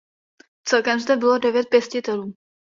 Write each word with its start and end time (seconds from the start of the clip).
Celkem 0.63 0.99
zde 0.99 1.17
bylo 1.17 1.37
devět 1.39 1.67
pěstitelů. 1.69 2.33